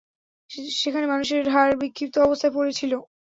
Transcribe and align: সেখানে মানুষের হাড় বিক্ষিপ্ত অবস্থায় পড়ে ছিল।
সেখানে 0.75 1.05
মানুষের 1.07 1.43
হাড় 1.49 1.73
বিক্ষিপ্ত 1.81 2.15
অবস্থায় 2.19 2.53
পড়ে 2.53 2.71
ছিল। 2.79 2.91